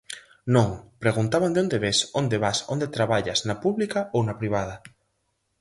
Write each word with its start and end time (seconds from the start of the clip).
Non, 0.55 0.69
preguntaban 1.03 1.53
de 1.53 1.59
onde 1.63 1.81
ves, 1.85 1.97
onde 2.21 2.37
vas, 2.43 2.57
onde 2.73 2.91
traballas, 2.97 3.39
na 3.47 3.55
pública 3.63 3.99
ou 4.15 4.21
na 4.27 4.37
privada. 4.41 4.75